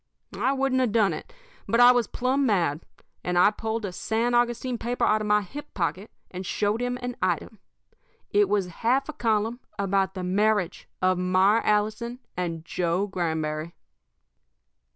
[0.35, 1.31] "I wouldn't have done it,
[1.67, 2.81] but I was plumb mad.
[3.23, 7.15] I pulled a San Augustine paper out of my hip pocket, and showed him an
[7.21, 7.59] item.
[8.31, 13.75] It was a half a column about the marriage of Myra Allison and Joe Granberry.